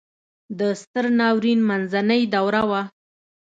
[0.59, 2.81] د ستر ناورین منځنۍ دوره وه.